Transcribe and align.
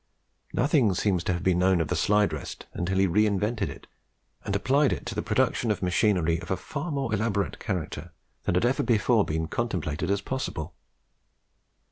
Nothing 0.51 0.95
seems 0.95 1.23
to 1.25 1.33
have 1.33 1.43
been 1.43 1.59
known 1.59 1.79
of 1.79 1.87
the 1.89 1.95
slide 1.95 2.33
rest 2.33 2.65
until 2.73 2.97
he 2.97 3.05
re 3.05 3.27
invented 3.27 3.69
it 3.69 3.85
and 4.43 4.55
applied 4.55 4.91
it 4.91 5.05
to 5.05 5.13
the 5.13 5.21
production 5.21 5.69
of 5.69 5.83
machinery 5.83 6.39
of 6.39 6.49
a 6.49 6.57
far 6.57 6.89
more 6.89 7.13
elaborate 7.13 7.59
character 7.59 8.11
than 8.45 8.55
had 8.55 8.65
ever 8.65 8.81
before 8.81 9.23
been 9.23 9.47
contemplated 9.47 10.09
as 10.09 10.21
possible. 10.21 10.73